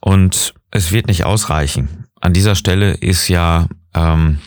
Und 0.00 0.54
es 0.70 0.92
wird 0.92 1.08
nicht 1.08 1.24
ausreichen. 1.24 2.04
An 2.20 2.34
dieser 2.34 2.54
Stelle 2.54 2.92
ist 2.92 3.26
ja, 3.26 3.66
ähm, 3.94 4.38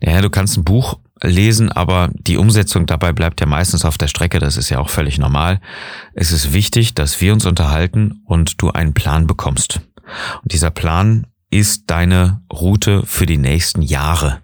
ja, 0.00 0.22
du 0.22 0.30
kannst 0.30 0.56
ein 0.56 0.64
Buch 0.64 1.00
lesen, 1.22 1.70
aber 1.70 2.10
die 2.14 2.36
Umsetzung 2.36 2.86
dabei 2.86 3.12
bleibt 3.12 3.40
ja 3.40 3.46
meistens 3.46 3.84
auf 3.84 3.98
der 3.98 4.08
Strecke. 4.08 4.38
Das 4.38 4.56
ist 4.56 4.70
ja 4.70 4.78
auch 4.78 4.88
völlig 4.88 5.18
normal. 5.18 5.60
Es 6.14 6.32
ist 6.32 6.52
wichtig, 6.52 6.94
dass 6.94 7.20
wir 7.20 7.32
uns 7.32 7.46
unterhalten 7.46 8.22
und 8.24 8.62
du 8.62 8.70
einen 8.70 8.94
Plan 8.94 9.26
bekommst. 9.26 9.80
Und 10.42 10.52
dieser 10.52 10.70
Plan 10.70 11.26
ist 11.50 11.90
deine 11.90 12.42
Route 12.52 13.04
für 13.06 13.26
die 13.26 13.38
nächsten 13.38 13.82
Jahre. 13.82 14.40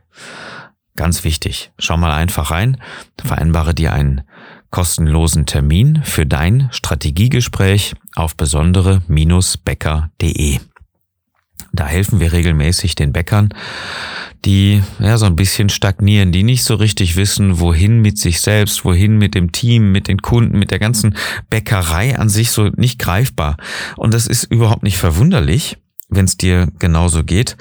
Ganz 0.96 1.24
wichtig. 1.24 1.72
Schau 1.78 1.96
mal 1.96 2.12
einfach 2.12 2.50
rein, 2.50 2.78
vereinbare 3.22 3.74
dir 3.74 3.92
einen 3.92 4.22
kostenlosen 4.70 5.46
Termin 5.46 6.02
für 6.02 6.26
dein 6.26 6.68
Strategiegespräch 6.72 7.94
auf 8.14 8.36
besondere-becker.de. 8.36 10.58
Da 11.72 11.86
helfen 11.86 12.20
wir 12.20 12.32
regelmäßig 12.32 12.94
den 12.94 13.12
Bäckern, 13.12 13.48
die 14.46 14.80
ja 15.00 15.18
so 15.18 15.26
ein 15.26 15.36
bisschen 15.36 15.68
stagnieren, 15.68 16.30
die 16.30 16.44
nicht 16.44 16.62
so 16.62 16.76
richtig 16.76 17.16
wissen, 17.16 17.58
wohin 17.58 18.00
mit 18.00 18.16
sich 18.16 18.40
selbst, 18.40 18.84
wohin 18.84 19.18
mit 19.18 19.34
dem 19.34 19.50
Team, 19.50 19.90
mit 19.90 20.06
den 20.06 20.22
Kunden, 20.22 20.58
mit 20.58 20.70
der 20.70 20.78
ganzen 20.78 21.16
Bäckerei 21.50 22.16
an 22.16 22.28
sich 22.28 22.52
so 22.52 22.68
nicht 22.76 23.00
greifbar. 23.00 23.56
Und 23.96 24.14
das 24.14 24.28
ist 24.28 24.44
überhaupt 24.44 24.84
nicht 24.84 24.98
verwunderlich, 24.98 25.76
wenn 26.08 26.26
es 26.26 26.36
dir 26.36 26.68
genauso 26.78 27.24
geht. 27.24 27.56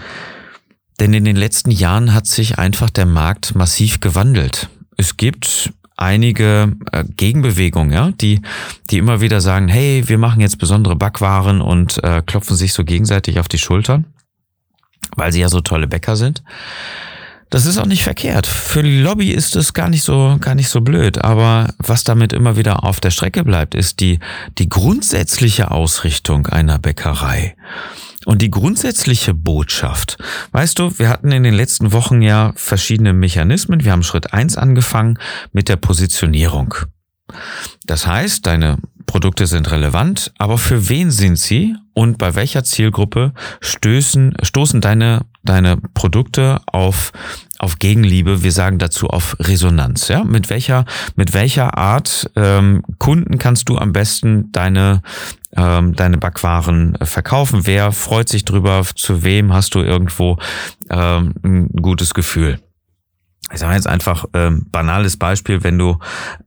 Denn 1.00 1.14
in 1.14 1.26
den 1.26 1.36
letzten 1.36 1.72
Jahren 1.72 2.14
hat 2.14 2.28
sich 2.28 2.60
einfach 2.60 2.92
der 2.92 3.08
Markt 3.08 3.56
massiv 3.56 4.00
gewandelt. 4.00 4.70
Es 4.96 5.18
gibt 5.18 5.74
einige 5.98 6.74
äh, 6.92 7.04
Gegenbewegungen, 7.18 7.94
ja, 7.94 8.12
die, 8.12 8.42
die 8.90 9.00
immer 9.00 9.22
wieder 9.22 9.42
sagen, 9.42 9.68
hey, 9.68 10.04
wir 10.06 10.18
machen 10.18 10.40
jetzt 10.40 10.60
besondere 10.60 10.96
Backwaren 10.96 11.62
und 11.62 12.04
äh, 12.04 12.22
klopfen 12.24 12.56
sich 12.56 12.74
so 12.74 12.84
gegenseitig 12.84 13.40
auf 13.40 13.48
die 13.48 13.58
Schultern, 13.58 14.06
weil 15.16 15.32
sie 15.32 15.42
ja 15.42 15.50
so 15.50 15.62
tolle 15.62 15.88
Bäcker 15.88 16.16
sind. 16.16 16.44
Das 17.50 17.66
ist 17.66 17.78
auch 17.78 17.86
nicht 17.86 18.04
verkehrt. 18.04 18.48
Für 18.48 18.82
die 18.82 19.00
Lobby 19.00 19.32
ist 19.32 19.56
es 19.56 19.74
gar 19.74 19.90
nicht 19.90 20.04
so, 20.04 20.38
gar 20.42 20.56
nicht 20.56 20.68
so 20.68 20.82
blöd. 20.82 21.24
Aber 21.24 21.74
was 21.78 22.04
damit 22.04 22.34
immer 22.34 22.58
wieder 22.58 22.84
auf 22.84 23.00
der 23.00 23.12
Strecke 23.12 23.44
bleibt, 23.44 23.76
ist 23.76 24.00
die, 24.00 24.20
die 24.58 24.68
grundsätzliche 24.68 25.72
Ausrichtung 25.72 26.48
einer 26.48 26.80
Bäckerei. 26.80 27.56
Und 28.26 28.42
die 28.42 28.50
grundsätzliche 28.50 29.36
Botschaft, 29.36 30.18
weißt 30.52 30.80
du, 30.80 30.98
wir 30.98 31.10
hatten 31.10 31.32
in 31.32 31.44
den 31.44 31.54
letzten 31.54 31.92
Wochen 31.94 32.24
ja 32.24 32.54
verschiedene 32.56 33.14
Mechanismen. 33.14 33.84
Wir 33.84 33.92
haben 33.92 34.04
Schritt 34.04 34.34
eins 34.34 34.58
angefangen 34.58 35.20
mit 35.52 35.70
der 35.70 35.76
Positionierung. 35.76 36.74
Das 37.86 38.08
heißt, 38.08 38.46
deine 38.48 38.80
Produkte 39.06 39.48
sind 39.48 39.72
relevant, 39.72 40.32
aber 40.38 40.58
für 40.58 40.90
wen 40.90 41.12
sind 41.12 41.38
sie 41.38 41.76
und 41.94 42.18
bei 42.18 42.36
welcher 42.36 42.64
Zielgruppe 42.64 43.34
stößen, 43.62 44.36
stoßen 44.42 44.82
deine, 44.82 45.22
deine 45.44 45.78
Produkte 45.78 46.60
auf, 46.66 47.12
auf 47.58 47.80
Gegenliebe? 47.80 48.44
Wir 48.44 48.52
sagen 48.52 48.78
dazu 48.80 49.08
auf 49.08 49.38
Resonanz. 49.40 50.08
Ja? 50.10 50.24
Mit 50.24 50.50
welcher, 50.50 50.86
mit 51.16 51.34
welcher 51.34 51.78
Art 51.78 52.30
ähm, 52.36 52.84
Kunden 53.00 53.38
kannst 53.38 53.70
du 53.70 53.78
am 53.78 53.94
besten 53.94 54.52
deine, 54.52 55.02
ähm, 55.56 55.96
deine 55.96 56.18
Backwaren 56.18 56.98
verkaufen? 57.02 57.66
Wer 57.66 57.92
freut 57.92 58.28
sich 58.28 58.44
drüber? 58.44 58.84
Zu 58.96 59.24
wem 59.24 59.54
hast 59.54 59.76
du 59.76 59.80
irgendwo 59.80 60.38
ähm, 60.90 61.34
ein 61.44 61.70
gutes 61.82 62.14
Gefühl? 62.14 62.60
Ich 63.54 63.60
sage 63.60 63.76
jetzt 63.76 63.88
einfach 63.88 64.26
ähm, 64.34 64.66
banales 64.72 65.18
Beispiel, 65.18 65.64
wenn 65.64 65.78
du 65.78 66.00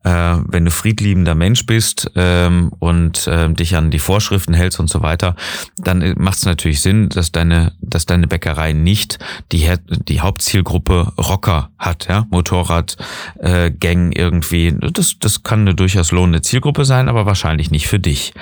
äh, 0.03 0.11
wenn 0.11 0.65
du 0.65 0.71
friedliebender 0.73 1.37
Mensch 1.37 1.65
bist 1.65 2.11
ähm, 2.17 2.73
und 2.81 3.29
äh, 3.29 3.49
dich 3.53 3.77
an 3.77 3.93
die 3.93 4.01
Vorschriften 4.01 4.53
hältst 4.53 4.81
und 4.81 4.91
so 4.91 5.01
weiter, 5.01 5.37
dann 5.77 6.03
äh, 6.03 6.15
macht 6.19 6.39
es 6.39 6.45
natürlich 6.45 6.81
Sinn, 6.81 7.09
dass 7.09 7.31
deine 7.31 7.73
dass 7.81 8.07
deine 8.07 8.27
Bäckerei 8.27 8.73
nicht 8.73 9.19
die 9.53 9.73
die 9.89 10.21
Hauptzielgruppe 10.21 11.13
Rocker 11.17 11.71
hat, 11.79 12.09
ja 12.09 12.27
Motorrad 12.31 12.97
äh, 13.39 13.71
Gang 13.71 14.13
irgendwie. 14.17 14.75
Das 14.93 15.21
das 15.21 15.45
kann 15.45 15.61
eine 15.61 15.77
durchaus 15.77 16.11
lohnende 16.11 16.43
Zielgruppe 16.43 16.85
sein, 16.85 17.09
aber 17.09 17.27
wahrscheinlich 17.27 17.71
nicht 17.71 17.87
für 17.87 18.01
dich. 18.01 18.35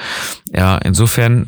Ja, 0.54 0.78
insofern 0.78 1.44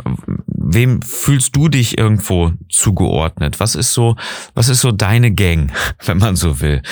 wem 0.70 1.00
fühlst 1.02 1.56
du 1.56 1.68
dich 1.68 1.98
irgendwo 1.98 2.52
zugeordnet? 2.68 3.58
Was 3.60 3.74
ist 3.74 3.94
so, 3.94 4.16
was 4.54 4.68
ist 4.68 4.80
so 4.80 4.92
deine 4.92 5.32
Gang, 5.32 5.72
wenn 6.04 6.18
man 6.18 6.36
so 6.36 6.60
will? 6.60 6.82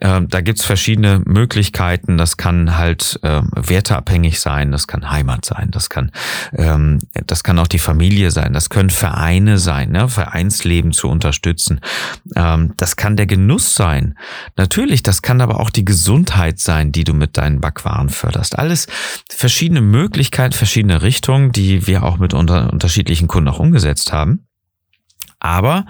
Ähm, 0.00 0.28
da 0.28 0.40
gibt's 0.40 0.64
verschiedene 0.64 1.22
Möglichkeiten. 1.24 2.18
Das 2.18 2.36
kann 2.36 2.76
halt 2.76 3.18
ähm, 3.22 3.50
werteabhängig 3.54 4.40
sein, 4.40 4.70
das 4.70 4.86
kann 4.86 5.10
Heimat 5.10 5.44
sein, 5.44 5.70
das 5.70 5.90
kann, 5.90 6.12
ähm, 6.52 7.00
das 7.26 7.42
kann 7.42 7.58
auch 7.58 7.66
die 7.66 7.78
Familie 7.78 8.30
sein, 8.30 8.52
das 8.52 8.70
können 8.70 8.90
Vereine 8.90 9.58
sein, 9.58 9.90
ne? 9.90 10.08
Vereinsleben 10.08 10.92
zu 10.92 11.08
unterstützen. 11.08 11.80
Ähm, 12.36 12.74
das 12.76 12.96
kann 12.96 13.16
der 13.16 13.26
Genuss 13.26 13.74
sein. 13.74 14.16
Natürlich, 14.56 15.02
das 15.02 15.22
kann 15.22 15.40
aber 15.40 15.60
auch 15.60 15.70
die 15.70 15.84
Gesundheit 15.84 16.58
sein, 16.58 16.92
die 16.92 17.04
du 17.04 17.14
mit 17.14 17.36
deinen 17.36 17.60
Backwaren 17.60 18.08
förderst. 18.08 18.58
Alles 18.58 18.86
verschiedene 19.30 19.80
Möglichkeiten, 19.80 20.54
verschiedene 20.54 21.02
Richtungen, 21.02 21.52
die 21.52 21.86
wir 21.86 22.02
auch 22.02 22.18
mit 22.18 22.34
unter 22.34 22.72
unterschiedlichen 22.72 23.28
Kunden 23.28 23.48
auch 23.48 23.58
umgesetzt 23.58 24.12
haben. 24.12 24.47
Aber 25.40 25.86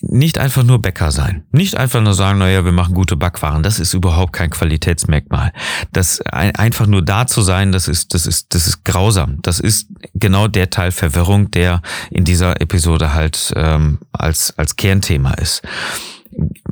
nicht 0.00 0.38
einfach 0.38 0.62
nur 0.62 0.80
Bäcker 0.80 1.10
sein. 1.10 1.44
Nicht 1.50 1.76
einfach 1.76 2.00
nur 2.00 2.14
sagen, 2.14 2.38
naja, 2.38 2.64
wir 2.64 2.72
machen 2.72 2.94
gute 2.94 3.16
Backwaren. 3.16 3.62
Das 3.64 3.80
ist 3.80 3.94
überhaupt 3.94 4.32
kein 4.32 4.50
Qualitätsmerkmal. 4.50 5.52
Das 5.92 6.20
einfach 6.22 6.86
nur 6.86 7.02
da 7.02 7.26
zu 7.26 7.42
sein, 7.42 7.72
das 7.72 7.88
ist, 7.88 8.14
das 8.14 8.26
ist, 8.26 8.54
das 8.54 8.68
ist 8.68 8.84
grausam. 8.84 9.38
Das 9.42 9.58
ist 9.58 9.88
genau 10.14 10.46
der 10.46 10.70
Teil 10.70 10.92
Verwirrung, 10.92 11.50
der 11.50 11.82
in 12.10 12.24
dieser 12.24 12.60
Episode 12.60 13.12
halt 13.12 13.52
ähm, 13.56 13.98
als, 14.12 14.56
als 14.56 14.76
Kernthema 14.76 15.34
ist. 15.34 15.62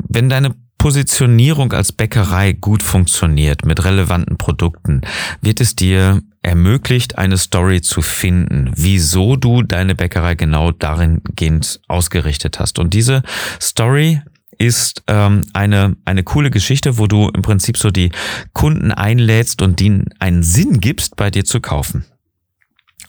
Wenn 0.08 0.28
deine 0.28 0.54
Positionierung 0.78 1.72
als 1.72 1.90
Bäckerei 1.90 2.52
gut 2.52 2.84
funktioniert 2.84 3.66
mit 3.66 3.84
relevanten 3.84 4.38
Produkten, 4.38 5.00
wird 5.42 5.60
es 5.60 5.74
dir 5.74 6.22
ermöglicht, 6.48 7.18
eine 7.18 7.36
Story 7.36 7.82
zu 7.82 8.02
finden, 8.02 8.70
wieso 8.74 9.36
du 9.36 9.62
deine 9.62 9.94
Bäckerei 9.94 10.34
genau 10.34 10.72
darin 10.72 11.20
gehend 11.36 11.80
ausgerichtet 11.88 12.58
hast. 12.58 12.78
Und 12.78 12.94
diese 12.94 13.22
Story 13.60 14.22
ist 14.58 15.02
ähm, 15.06 15.46
eine, 15.52 15.96
eine 16.04 16.24
coole 16.24 16.50
Geschichte, 16.50 16.98
wo 16.98 17.06
du 17.06 17.28
im 17.28 17.42
Prinzip 17.42 17.76
so 17.76 17.90
die 17.90 18.10
Kunden 18.52 18.90
einlädst 18.90 19.62
und 19.62 19.80
ihnen 19.80 20.06
einen 20.18 20.42
Sinn 20.42 20.80
gibst, 20.80 21.16
bei 21.16 21.30
dir 21.30 21.44
zu 21.44 21.60
kaufen. 21.60 22.04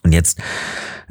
Und 0.04 0.12
jetzt 0.12 0.40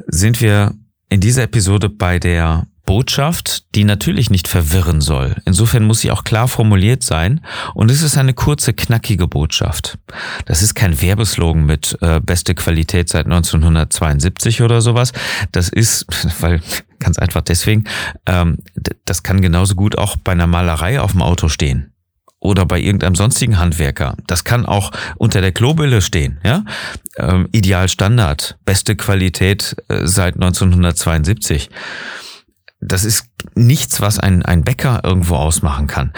sind 0.07 0.39
wir 0.41 0.73
in 1.09 1.19
dieser 1.19 1.43
Episode 1.43 1.89
bei 1.89 2.19
der 2.19 2.67
Botschaft, 2.89 3.75
die 3.75 3.83
natürlich 3.83 4.31
nicht 4.31 4.47
verwirren 4.47 4.99
soll. 4.99 5.35
Insofern 5.45 5.83
muss 5.83 5.99
sie 5.99 6.09
auch 6.09 6.23
klar 6.23 6.47
formuliert 6.47 7.03
sein 7.03 7.39
und 7.75 7.91
es 7.91 8.01
ist 8.01 8.17
eine 8.17 8.33
kurze, 8.33 8.73
knackige 8.73 9.27
Botschaft. 9.27 9.99
Das 10.45 10.63
ist 10.63 10.73
kein 10.73 10.99
Werbeslogan 10.99 11.67
mit 11.67 11.99
äh, 12.01 12.19
beste 12.19 12.55
Qualität 12.55 13.07
seit 13.07 13.27
1972 13.27 14.63
oder 14.63 14.81
sowas. 14.81 15.11
Das 15.51 15.69
ist, 15.69 16.07
weil 16.41 16.61
ganz 16.97 17.19
einfach 17.19 17.41
deswegen, 17.41 17.83
ähm, 18.25 18.57
das 19.05 19.21
kann 19.21 19.39
genauso 19.39 19.75
gut 19.75 19.95
auch 19.95 20.15
bei 20.15 20.31
einer 20.31 20.47
Malerei 20.47 20.99
auf 20.99 21.11
dem 21.11 21.21
Auto 21.21 21.47
stehen 21.47 21.93
oder 22.39 22.65
bei 22.65 22.79
irgendeinem 22.79 23.13
sonstigen 23.13 23.59
Handwerker. 23.59 24.17
Das 24.25 24.43
kann 24.43 24.65
auch 24.65 24.89
unter 25.17 25.41
der 25.41 25.51
Klobille 25.51 26.01
stehen, 26.01 26.39
ja. 26.43 26.63
Ähm, 27.17 27.49
Ideal 27.51 27.87
Standard, 27.87 28.57
beste 28.65 28.95
Qualität 28.95 29.75
äh, 29.89 30.07
seit 30.07 30.33
1972 30.33 31.69
das 32.79 33.03
ist 33.03 33.25
nichts, 33.55 34.01
was 34.01 34.19
ein, 34.19 34.43
ein 34.43 34.63
Bäcker 34.63 35.01
irgendwo 35.03 35.35
ausmachen 35.35 35.87
kann. 35.87 36.13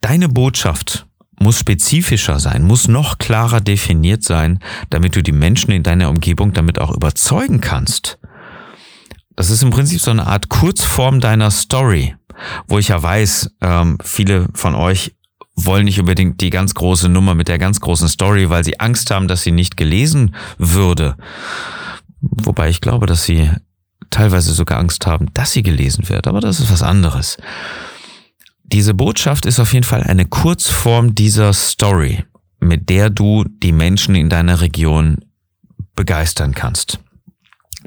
Deine 0.00 0.28
Botschaft 0.28 1.06
muss 1.38 1.58
spezifischer 1.58 2.38
sein, 2.40 2.62
muss 2.62 2.88
noch 2.88 3.18
klarer 3.18 3.60
definiert 3.60 4.22
sein, 4.22 4.60
damit 4.90 5.16
du 5.16 5.22
die 5.22 5.32
Menschen 5.32 5.72
in 5.72 5.82
deiner 5.82 6.08
Umgebung 6.08 6.52
damit 6.52 6.78
auch 6.78 6.94
überzeugen 6.94 7.60
kannst. 7.60 8.18
Das 9.34 9.50
ist 9.50 9.62
im 9.62 9.70
Prinzip 9.70 10.00
so 10.00 10.10
eine 10.10 10.26
Art 10.26 10.48
Kurzform 10.48 11.20
deiner 11.20 11.50
Story, 11.50 12.14
wo 12.68 12.78
ich 12.78 12.88
ja 12.88 13.02
weiß, 13.02 13.50
ähm, 13.60 13.98
viele 14.02 14.48
von 14.54 14.74
euch 14.74 15.16
wollen 15.54 15.84
nicht 15.84 16.00
unbedingt 16.00 16.40
die 16.40 16.50
ganz 16.50 16.74
große 16.74 17.08
Nummer 17.08 17.34
mit 17.34 17.48
der 17.48 17.58
ganz 17.58 17.80
großen 17.80 18.08
Story, 18.08 18.48
weil 18.48 18.64
sie 18.64 18.80
Angst 18.80 19.10
haben, 19.10 19.28
dass 19.28 19.42
sie 19.42 19.52
nicht 19.52 19.76
gelesen 19.76 20.34
würde. 20.58 21.16
Wobei 22.20 22.68
ich 22.70 22.80
glaube, 22.80 23.06
dass 23.06 23.24
sie 23.24 23.50
teilweise 24.12 24.52
sogar 24.52 24.78
Angst 24.78 25.06
haben, 25.06 25.32
dass 25.34 25.50
sie 25.50 25.62
gelesen 25.62 26.08
wird, 26.08 26.28
aber 26.28 26.40
das 26.40 26.60
ist 26.60 26.70
was 26.70 26.82
anderes. 26.82 27.36
Diese 28.62 28.94
Botschaft 28.94 29.44
ist 29.44 29.58
auf 29.58 29.72
jeden 29.72 29.84
Fall 29.84 30.02
eine 30.02 30.24
Kurzform 30.24 31.14
dieser 31.14 31.52
Story, 31.52 32.24
mit 32.60 32.88
der 32.88 33.10
du 33.10 33.44
die 33.44 33.72
Menschen 33.72 34.14
in 34.14 34.28
deiner 34.28 34.60
Region 34.60 35.18
begeistern 35.94 36.54
kannst. 36.54 37.00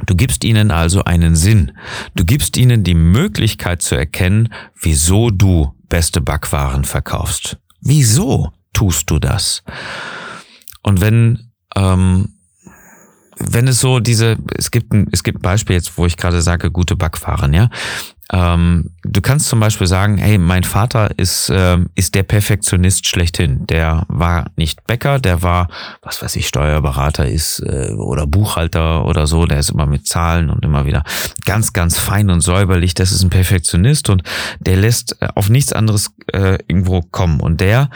Du 0.06 0.16
gibst 0.16 0.44
ihnen 0.44 0.72
also 0.72 1.04
einen 1.06 1.36
Sinn. 1.36 1.72
Du 2.16 2.26
gibst 2.26 2.58
ihnen 2.58 2.84
die 2.84 2.96
Möglichkeit 2.96 3.82
zu 3.82 3.96
erkennen, 3.96 4.50
wieso 4.80 5.30
du 5.30 5.74
beste 5.88 6.22
Backwaren 6.22 6.84
verkaufst. 6.84 7.58
Wieso 7.82 8.52
tust 8.74 9.10
du 9.10 9.20
das? 9.20 9.64
Und 10.84 11.02
wenn 11.02 11.52
ähm, 11.76 12.35
wenn 13.38 13.68
es 13.68 13.80
so 13.80 14.00
diese, 14.00 14.38
es 14.58 14.72
gibt 14.72 14.94
ein, 14.94 15.08
es 15.12 15.24
gibt 15.24 15.40
ein 15.40 15.42
Beispiel 15.42 15.76
jetzt, 15.76 15.98
wo 15.98 16.06
ich 16.06 16.18
gerade 16.18 16.42
sage, 16.42 16.72
gute 16.72 16.96
Backfahren, 16.96 17.54
ja. 17.54 17.70
Ähm, 18.32 18.90
du 19.04 19.22
kannst 19.22 19.48
zum 19.48 19.60
Beispiel 19.60 19.86
sagen, 19.86 20.18
hey, 20.18 20.40
mein 20.40 20.64
Vater 20.64 21.12
ist, 21.18 21.50
äh, 21.50 21.78
ist 21.94 22.16
der 22.16 22.24
Perfektionist 22.24 23.06
schlechthin. 23.06 23.68
Der 23.68 24.04
war 24.08 24.50
nicht 24.56 24.84
Bäcker, 24.88 25.20
der 25.20 25.44
war, 25.44 25.68
was 26.02 26.24
weiß 26.24 26.36
ich, 26.38 26.48
Steuerberater 26.48 27.28
ist 27.28 27.60
äh, 27.60 27.92
oder 27.94 28.26
Buchhalter 28.26 29.06
oder 29.06 29.28
so, 29.28 29.46
der 29.46 29.60
ist 29.60 29.70
immer 29.70 29.86
mit 29.86 30.08
Zahlen 30.08 30.50
und 30.50 30.66
immer 30.66 30.88
wieder 30.88 31.04
ganz, 31.46 31.74
ganz 31.74 32.00
fein 32.00 32.32
und 32.32 32.42
säuberlich. 32.42 32.96
Das 32.96 33.12
ist 33.12 33.22
ein 33.22 33.30
Perfektionist 33.30 34.10
und 34.10 34.24
der 34.60 34.78
lässt 34.78 35.22
äh, 35.22 35.28
auf 35.36 35.50
nichts 35.50 35.72
anderes 35.72 36.12
äh, 36.34 36.58
irgendwo 36.68 37.02
kommen. 37.02 37.40
Und 37.40 37.62
der 37.62 37.92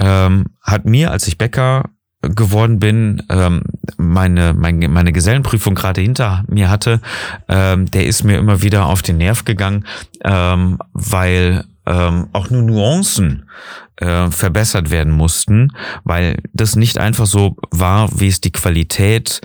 ähm, 0.00 0.46
hat 0.62 0.86
mir, 0.86 1.10
als 1.10 1.28
ich 1.28 1.36
Bäcker 1.36 1.90
geworden 2.22 2.80
bin, 2.80 3.22
ähm, 3.28 3.62
meine, 3.96 4.52
meine, 4.54 4.88
meine 4.88 5.12
Gesellenprüfung 5.12 5.74
gerade 5.74 6.00
hinter 6.00 6.44
mir 6.48 6.68
hatte, 6.68 7.00
ähm, 7.48 7.90
der 7.90 8.06
ist 8.06 8.24
mir 8.24 8.38
immer 8.38 8.62
wieder 8.62 8.86
auf 8.86 9.02
den 9.02 9.18
Nerv 9.18 9.44
gegangen, 9.44 9.84
ähm, 10.24 10.78
weil 10.92 11.64
ähm, 11.86 12.28
auch 12.32 12.50
nur 12.50 12.62
Nuancen 12.62 13.48
äh, 13.96 14.30
verbessert 14.30 14.90
werden 14.90 15.12
mussten, 15.12 15.72
weil 16.04 16.36
das 16.52 16.76
nicht 16.76 16.98
einfach 16.98 17.26
so 17.26 17.56
war, 17.70 18.08
wie 18.20 18.28
es 18.28 18.40
die 18.40 18.52
Qualität 18.52 19.40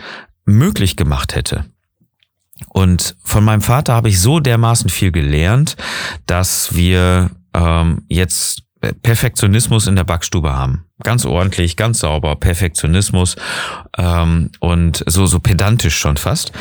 möglich 0.45 0.95
gemacht 0.95 1.35
hätte. 1.35 1.65
Und 2.69 3.15
von 3.23 3.43
meinem 3.43 3.61
Vater 3.61 3.93
habe 3.93 4.09
ich 4.09 4.19
so 4.19 4.39
dermaßen 4.39 4.89
viel 4.89 5.11
gelernt, 5.11 5.75
dass 6.25 6.75
wir 6.75 7.31
ähm, 7.53 8.03
jetzt 8.09 8.62
Perfektionismus 8.91 9.87
in 9.87 9.95
der 9.95 10.03
Backstube 10.03 10.53
haben. 10.53 10.85
Ganz 11.03 11.25
ordentlich, 11.25 11.77
ganz 11.77 11.99
sauber, 11.99 12.35
Perfektionismus 12.35 13.35
ähm, 13.97 14.49
und 14.59 15.03
so, 15.07 15.25
so 15.25 15.39
pedantisch 15.39 15.97
schon 15.97 16.17
fast. 16.17 16.51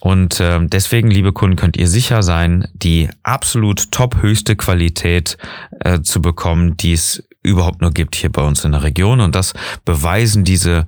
Und 0.00 0.40
äh, 0.40 0.58
deswegen, 0.62 1.10
liebe 1.10 1.32
Kunden, 1.32 1.56
könnt 1.56 1.76
ihr 1.76 1.86
sicher 1.86 2.22
sein, 2.22 2.66
die 2.72 3.10
absolut 3.22 3.92
top 3.92 4.22
höchste 4.22 4.56
Qualität 4.56 5.36
äh, 5.80 6.00
zu 6.00 6.22
bekommen, 6.22 6.76
die 6.76 6.94
es 6.94 7.22
überhaupt 7.42 7.80
nur 7.80 7.92
gibt 7.92 8.16
hier 8.16 8.32
bei 8.32 8.42
uns 8.42 8.64
in 8.64 8.72
der 8.72 8.82
Region. 8.82 9.20
Und 9.20 9.34
das 9.34 9.52
beweisen 9.84 10.44
diese 10.44 10.86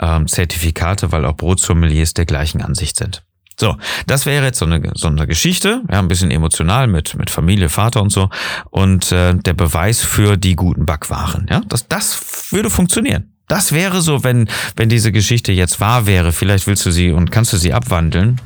ähm, 0.00 0.28
Zertifikate, 0.28 1.12
weil 1.12 1.24
auch 1.24 1.36
Brotsommeliers 1.36 2.14
der 2.14 2.26
gleichen 2.26 2.62
Ansicht 2.62 2.96
sind. 2.96 3.24
So, 3.58 3.76
das 4.06 4.26
wäre 4.26 4.46
jetzt 4.46 4.58
so 4.58 4.64
eine, 4.64 4.92
so 4.94 5.08
eine 5.08 5.26
Geschichte, 5.26 5.82
ja, 5.90 5.98
ein 5.98 6.08
bisschen 6.08 6.30
emotional 6.30 6.86
mit, 6.86 7.14
mit 7.14 7.30
Familie, 7.30 7.68
Vater 7.68 8.02
und 8.02 8.10
so. 8.10 8.30
Und 8.70 9.12
äh, 9.12 9.34
der 9.34 9.54
Beweis 9.54 10.00
für 10.00 10.36
die 10.36 10.56
guten 10.56 10.86
Backwaren. 10.86 11.46
Ja, 11.50 11.60
das, 11.68 11.86
das 11.88 12.52
würde 12.52 12.70
funktionieren. 12.70 13.32
Das 13.48 13.72
wäre 13.72 14.00
so, 14.00 14.24
wenn, 14.24 14.48
wenn 14.76 14.88
diese 14.88 15.12
Geschichte 15.12 15.52
jetzt 15.52 15.80
wahr 15.80 16.06
wäre. 16.06 16.32
Vielleicht 16.32 16.66
willst 16.66 16.86
du 16.86 16.90
sie 16.90 17.10
und 17.10 17.30
kannst 17.30 17.52
du 17.52 17.56
sie 17.56 17.74
abwandeln. 17.74 18.40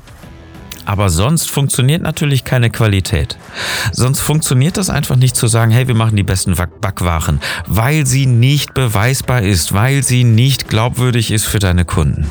Aber 0.84 1.10
sonst 1.10 1.50
funktioniert 1.50 2.02
natürlich 2.02 2.44
keine 2.44 2.70
Qualität. 2.70 3.36
Sonst 3.92 4.20
funktioniert 4.20 4.76
das 4.76 4.88
einfach 4.88 5.16
nicht 5.16 5.34
zu 5.34 5.48
sagen, 5.48 5.72
hey, 5.72 5.88
wir 5.88 5.96
machen 5.96 6.16
die 6.16 6.22
besten 6.22 6.54
Backwaren, 6.54 7.40
weil 7.66 8.06
sie 8.06 8.26
nicht 8.26 8.72
beweisbar 8.72 9.42
ist, 9.42 9.72
weil 9.72 10.04
sie 10.04 10.22
nicht 10.22 10.68
glaubwürdig 10.68 11.32
ist 11.32 11.46
für 11.46 11.58
deine 11.58 11.84
Kunden. 11.84 12.30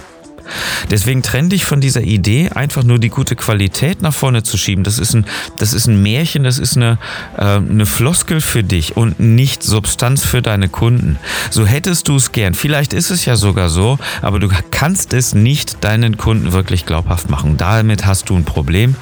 Deswegen 0.89 1.21
trenn 1.21 1.49
dich 1.49 1.65
von 1.65 1.81
dieser 1.81 2.01
Idee, 2.01 2.49
einfach 2.49 2.83
nur 2.83 2.99
die 2.99 3.09
gute 3.09 3.35
Qualität 3.35 4.01
nach 4.01 4.13
vorne 4.13 4.43
zu 4.43 4.57
schieben. 4.57 4.83
Das 4.83 4.99
ist 4.99 5.13
ein, 5.13 5.25
das 5.57 5.73
ist 5.73 5.87
ein 5.87 6.01
Märchen, 6.01 6.43
das 6.43 6.59
ist 6.59 6.77
eine, 6.77 6.97
äh, 7.37 7.41
eine 7.41 7.85
Floskel 7.85 8.41
für 8.41 8.63
dich 8.63 8.97
und 8.97 9.19
nicht 9.19 9.63
Substanz 9.63 10.25
für 10.25 10.41
deine 10.41 10.69
Kunden. 10.69 11.17
So 11.49 11.65
hättest 11.65 12.07
du 12.07 12.15
es 12.15 12.31
gern. 12.31 12.53
Vielleicht 12.53 12.93
ist 12.93 13.09
es 13.09 13.25
ja 13.25 13.35
sogar 13.35 13.69
so, 13.69 13.97
aber 14.21 14.39
du 14.39 14.49
kannst 14.71 15.13
es 15.13 15.33
nicht 15.33 15.83
deinen 15.83 16.17
Kunden 16.17 16.51
wirklich 16.51 16.85
glaubhaft 16.85 17.29
machen. 17.29 17.57
Damit 17.57 18.05
hast 18.05 18.29
du 18.29 18.35
ein 18.35 18.45
Problem, 18.45 18.95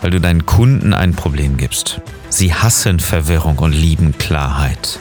weil 0.00 0.10
du 0.10 0.20
deinen 0.20 0.46
Kunden 0.46 0.94
ein 0.94 1.14
Problem 1.14 1.56
gibst. 1.56 2.00
Sie 2.28 2.54
hassen 2.54 3.00
Verwirrung 3.00 3.58
und 3.58 3.72
lieben 3.72 4.16
Klarheit. 4.18 5.00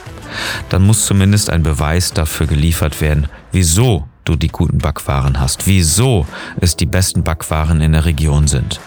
Dann 0.70 0.84
muss 0.84 1.06
zumindest 1.06 1.50
ein 1.50 1.64
Beweis 1.64 2.14
dafür 2.14 2.48
geliefert 2.48 3.02
werden, 3.02 3.28
wieso 3.52 4.08
du 4.28 4.36
die 4.36 4.50
guten 4.50 4.80
Backwaren 4.80 5.40
hast, 5.40 5.68
wieso 5.68 6.26
es 6.60 6.76
die 6.76 6.86
besten 6.86 7.24
Backwaren 7.24 7.82
in 7.82 7.94
der 7.94 8.06
Region 8.06 8.48
sind. 8.48 8.80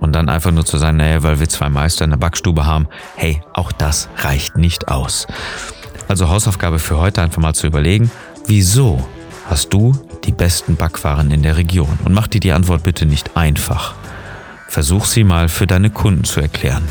Und 0.00 0.12
dann 0.12 0.28
einfach 0.28 0.50
nur 0.50 0.64
zu 0.64 0.78
sagen, 0.78 0.96
naja, 0.96 1.22
weil 1.22 1.38
wir 1.38 1.48
zwei 1.48 1.68
Meister 1.68 2.04
in 2.04 2.10
der 2.10 2.16
Backstube 2.16 2.66
haben, 2.66 2.88
hey, 3.14 3.40
auch 3.52 3.70
das 3.70 4.08
reicht 4.16 4.56
nicht 4.56 4.88
aus. 4.88 5.26
Also 6.08 6.28
Hausaufgabe 6.28 6.78
für 6.78 6.98
heute 6.98 7.22
einfach 7.22 7.40
mal 7.40 7.54
zu 7.54 7.66
überlegen, 7.66 8.10
wieso 8.46 9.06
hast 9.48 9.72
du 9.72 9.92
die 10.24 10.32
besten 10.32 10.76
Backwaren 10.76 11.30
in 11.30 11.42
der 11.42 11.56
Region? 11.56 11.98
Und 12.04 12.14
mach 12.14 12.26
dir 12.26 12.40
die 12.40 12.52
Antwort 12.52 12.82
bitte 12.82 13.06
nicht 13.06 13.36
einfach. 13.36 13.94
Versuch 14.68 15.04
sie 15.04 15.22
mal 15.22 15.48
für 15.48 15.66
deine 15.66 15.90
Kunden 15.90 16.24
zu 16.24 16.40
erklären. 16.40 16.82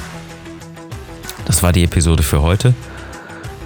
Das 1.46 1.64
war 1.64 1.74
die 1.74 1.84
Episode 1.84 2.24
für 2.24 2.42
heute. 2.42 2.74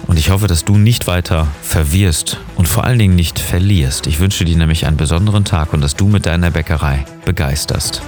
Und 0.06 0.18
ich 0.18 0.30
hoffe, 0.30 0.46
dass 0.46 0.64
du 0.64 0.76
nicht 0.76 1.06
weiter 1.06 1.48
verwirrst 1.62 2.38
und 2.56 2.66
vor 2.66 2.84
allen 2.84 2.98
Dingen 2.98 3.16
nicht 3.16 3.38
verlierst. 3.38 4.06
Ich 4.06 4.20
wünsche 4.20 4.44
dir 4.44 4.56
nämlich 4.56 4.86
einen 4.86 4.96
besonderen 4.96 5.44
Tag 5.44 5.72
und 5.72 5.80
dass 5.80 5.96
du 5.96 6.08
mit 6.08 6.26
deiner 6.26 6.50
Bäckerei 6.50 7.04
begeisterst. 7.24 8.02